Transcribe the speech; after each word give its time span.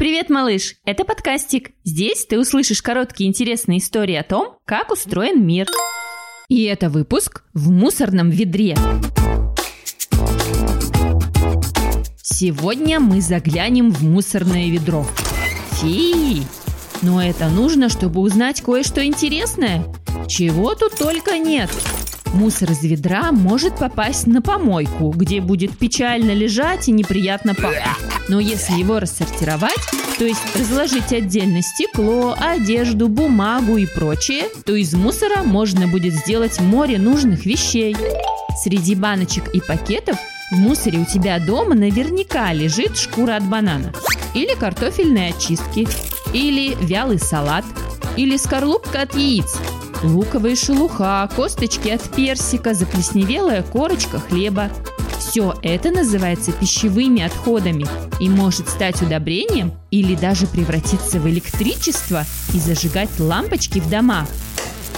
Привет, 0.00 0.30
малыш! 0.30 0.76
Это 0.86 1.04
подкастик. 1.04 1.72
Здесь 1.84 2.24
ты 2.24 2.40
услышишь 2.40 2.80
короткие 2.80 3.28
интересные 3.28 3.80
истории 3.80 4.14
о 4.14 4.22
том, 4.22 4.56
как 4.64 4.90
устроен 4.90 5.46
мир. 5.46 5.66
И 6.48 6.62
это 6.62 6.88
выпуск 6.88 7.42
в 7.52 7.70
мусорном 7.70 8.30
ведре. 8.30 8.78
Сегодня 12.22 12.98
мы 12.98 13.20
заглянем 13.20 13.90
в 13.90 14.02
мусорное 14.02 14.70
ведро. 14.70 15.06
Фи! 15.72 16.44
Но 17.02 17.22
это 17.22 17.50
нужно, 17.50 17.90
чтобы 17.90 18.22
узнать 18.22 18.62
кое-что 18.62 19.04
интересное. 19.04 19.84
Чего 20.26 20.74
тут 20.74 20.96
только 20.96 21.36
нет. 21.36 21.68
Мусор 22.32 22.70
из 22.70 22.82
ведра 22.82 23.32
может 23.32 23.76
попасть 23.76 24.26
на 24.26 24.40
помойку, 24.40 25.10
где 25.10 25.42
будет 25.42 25.76
печально 25.76 26.30
лежать 26.30 26.88
и 26.88 26.92
неприятно 26.92 27.54
пахнуть. 27.54 28.19
Но 28.30 28.38
если 28.38 28.74
его 28.74 29.00
рассортировать, 29.00 29.72
то 30.16 30.24
есть 30.24 30.56
разложить 30.56 31.12
отдельно 31.12 31.62
стекло, 31.62 32.36
одежду, 32.38 33.08
бумагу 33.08 33.76
и 33.76 33.86
прочее, 33.86 34.44
то 34.64 34.76
из 34.76 34.94
мусора 34.94 35.42
можно 35.42 35.88
будет 35.88 36.14
сделать 36.14 36.60
море 36.60 37.00
нужных 37.00 37.44
вещей. 37.44 37.96
Среди 38.62 38.94
баночек 38.94 39.52
и 39.52 39.60
пакетов 39.60 40.16
в 40.52 40.54
мусоре 40.54 41.00
у 41.00 41.04
тебя 41.04 41.40
дома 41.40 41.74
наверняка 41.74 42.52
лежит 42.52 42.96
шкура 42.96 43.34
от 43.34 43.42
банана, 43.42 43.92
или 44.32 44.54
картофельные 44.54 45.30
очистки, 45.30 45.88
или 46.32 46.76
вялый 46.82 47.18
салат, 47.18 47.64
или 48.16 48.36
скорлупка 48.36 49.02
от 49.02 49.16
яиц, 49.16 49.56
луковая 50.04 50.54
шелуха, 50.54 51.28
косточки 51.34 51.88
от 51.88 52.02
персика, 52.14 52.74
заплесневелая 52.74 53.64
корочка 53.64 54.20
хлеба. 54.20 54.70
Все 55.20 55.54
это 55.62 55.90
называется 55.90 56.50
пищевыми 56.50 57.20
отходами 57.20 57.84
и 58.20 58.28
может 58.30 58.70
стать 58.70 59.02
удобрением 59.02 59.72
или 59.90 60.14
даже 60.14 60.46
превратиться 60.46 61.20
в 61.20 61.28
электричество 61.28 62.24
и 62.54 62.58
зажигать 62.58 63.10
лампочки 63.18 63.80
в 63.80 63.90
домах. 63.90 64.26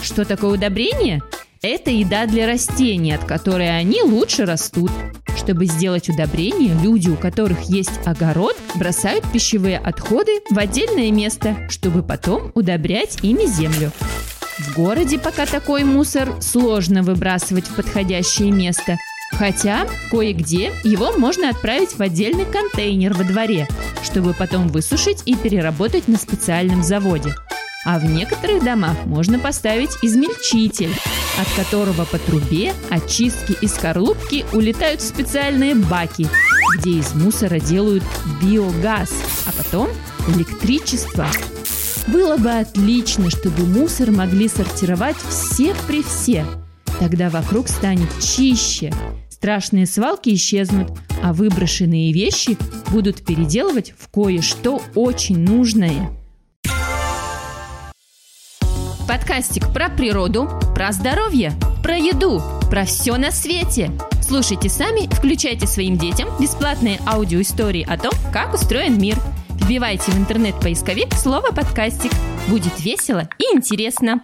Что 0.00 0.24
такое 0.24 0.52
удобрение? 0.52 1.22
Это 1.60 1.90
еда 1.90 2.26
для 2.26 2.46
растений, 2.46 3.12
от 3.12 3.24
которой 3.24 3.76
они 3.76 4.00
лучше 4.02 4.46
растут. 4.46 4.92
Чтобы 5.36 5.66
сделать 5.66 6.08
удобрение, 6.08 6.72
люди, 6.80 7.08
у 7.08 7.16
которых 7.16 7.62
есть 7.62 8.06
огород, 8.06 8.56
бросают 8.76 9.24
пищевые 9.32 9.78
отходы 9.78 10.40
в 10.50 10.58
отдельное 10.58 11.10
место, 11.10 11.56
чтобы 11.68 12.04
потом 12.04 12.52
удобрять 12.54 13.18
ими 13.22 13.46
землю. 13.46 13.90
В 14.58 14.76
городе 14.76 15.18
пока 15.18 15.46
такой 15.46 15.82
мусор 15.82 16.40
сложно 16.40 17.02
выбрасывать 17.02 17.66
в 17.66 17.74
подходящее 17.74 18.52
место, 18.52 18.96
хотя 19.42 19.88
кое-где 20.08 20.72
его 20.84 21.18
можно 21.18 21.48
отправить 21.50 21.98
в 21.98 22.00
отдельный 22.00 22.44
контейнер 22.44 23.12
во 23.12 23.24
дворе, 23.24 23.66
чтобы 24.04 24.34
потом 24.34 24.68
высушить 24.68 25.24
и 25.26 25.34
переработать 25.34 26.06
на 26.06 26.16
специальном 26.16 26.84
заводе. 26.84 27.34
А 27.84 27.98
в 27.98 28.04
некоторых 28.04 28.62
домах 28.62 28.94
можно 29.04 29.40
поставить 29.40 29.98
измельчитель, 30.00 30.94
от 31.40 31.48
которого 31.56 32.04
по 32.04 32.18
трубе 32.18 32.72
очистки 32.88 33.56
и 33.60 33.66
скорлупки 33.66 34.46
улетают 34.52 35.00
в 35.00 35.08
специальные 35.08 35.74
баки, 35.74 36.28
где 36.78 36.90
из 36.90 37.12
мусора 37.16 37.58
делают 37.58 38.04
биогаз, 38.40 39.12
а 39.48 39.50
потом 39.60 39.88
электричество. 40.36 41.26
Было 42.06 42.36
бы 42.36 42.50
отлично, 42.52 43.28
чтобы 43.28 43.66
мусор 43.66 44.12
могли 44.12 44.46
сортировать 44.46 45.16
все 45.16 45.74
при 45.88 46.04
все. 46.04 46.46
Тогда 47.00 47.28
вокруг 47.28 47.66
станет 47.66 48.08
чище. 48.20 48.92
Страшные 49.42 49.86
свалки 49.86 50.32
исчезнут, 50.34 50.92
а 51.20 51.32
выброшенные 51.32 52.12
вещи 52.12 52.56
будут 52.92 53.24
переделывать 53.24 53.92
в 53.98 54.08
кое-что 54.08 54.80
очень 54.94 55.40
нужное. 55.40 56.12
Подкастик 59.08 59.72
про 59.72 59.88
природу, 59.88 60.48
про 60.76 60.92
здоровье, 60.92 61.54
про 61.82 61.96
еду, 61.96 62.40
про 62.70 62.84
все 62.84 63.16
на 63.16 63.32
свете. 63.32 63.90
Слушайте 64.20 64.68
сами, 64.68 65.12
включайте 65.12 65.66
своим 65.66 65.98
детям 65.98 66.28
бесплатные 66.40 67.00
аудиоистории 67.04 67.84
о 67.84 67.98
том, 67.98 68.12
как 68.32 68.54
устроен 68.54 68.96
мир– 68.96 69.16
Вбивайте 69.62 70.10
в 70.10 70.18
интернет-поисковик 70.18 71.14
слово 71.14 71.52
«подкастик». 71.52 72.10
Будет 72.48 72.80
весело 72.80 73.28
и 73.38 73.56
интересно. 73.56 74.22